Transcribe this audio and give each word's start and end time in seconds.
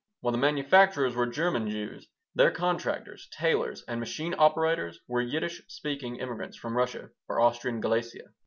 While 0.21 0.31
the 0.31 0.39
manufacturers 0.39 1.15
were 1.15 1.27
German 1.27 1.69
Jews, 1.69 2.07
their 2.33 2.49
contractors, 2.49 3.29
tailors, 3.37 3.83
and 3.87 3.99
machine 3.99 4.33
operators 4.35 4.99
were 5.07 5.21
Yiddish 5.21 5.61
speaking 5.67 6.15
immigrants 6.15 6.57
from 6.57 6.75
Russia 6.75 7.11
or 7.29 7.39
Austrian 7.39 7.79
Galicia. 7.81 8.29